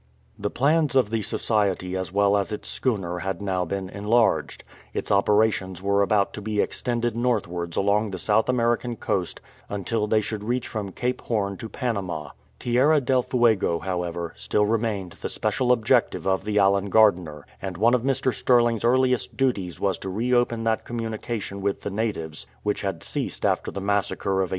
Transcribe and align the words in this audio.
The 0.39 0.49
plans 0.49 0.95
of 0.95 1.11
the 1.11 1.21
Society 1.21 1.95
as 1.95 2.11
well 2.11 2.35
as 2.35 2.51
its 2.51 2.67
schooner 2.67 3.19
had 3.19 3.39
now 3.39 3.65
been 3.65 3.87
enlarged. 3.87 4.63
Its 4.95 5.11
operations 5.11 5.79
were 5.79 6.01
about 6.01 6.33
to 6.33 6.41
be 6.41 6.55
264 6.55 6.55
THE 6.55 6.95
NEW 6.95 7.03
EXPEDITION 7.03 7.07
extended 7.07 7.23
northwards 7.53 7.77
along 7.77 8.09
the 8.09 8.17
South 8.17 8.49
American 8.49 8.95
coast 8.95 9.41
until 9.69 10.07
they 10.07 10.19
should 10.19 10.43
reach 10.43 10.67
from 10.67 10.91
Cape 10.91 11.21
Horn 11.21 11.55
to 11.57 11.69
Panama. 11.69 12.31
Tierra 12.57 12.99
del 12.99 13.21
Fuego, 13.21 13.77
however, 13.77 14.33
still 14.35 14.65
remained 14.65 15.11
the 15.21 15.29
special 15.29 15.71
objective 15.71 16.25
of 16.27 16.45
the 16.45 16.57
Allen 16.57 16.89
Gardiner^ 16.89 17.43
and 17.61 17.77
one 17.77 17.93
of 17.93 18.01
Mr. 18.01 18.33
Stirling's 18.33 18.83
earliest 18.83 19.37
duties 19.37 19.79
was 19.79 19.99
to 19.99 20.09
reopen 20.09 20.63
that 20.63 20.83
communication 20.83 21.61
with 21.61 21.83
the 21.83 21.91
natives 21.91 22.47
which 22.63 22.81
had 22.81 23.03
ceased 23.03 23.45
after 23.45 23.69
the 23.69 23.79
massacre 23.79 24.41
of 24.41 24.49
1859. 24.49 24.49